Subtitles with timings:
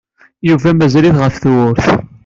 [0.47, 1.85] Yuba mazal-it ɣef tewwurt.